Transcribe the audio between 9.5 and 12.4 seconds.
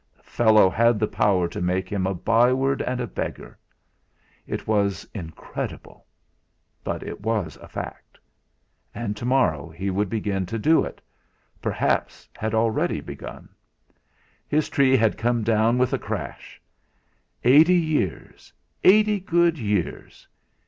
he would begin to do it perhaps